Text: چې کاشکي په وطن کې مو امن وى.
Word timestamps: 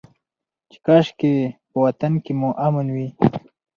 چې 0.71 0.77
کاشکي 0.85 1.33
په 1.69 1.77
وطن 1.83 2.13
کې 2.23 2.33
مو 2.39 2.49
امن 2.65 2.87
وى. 2.95 3.07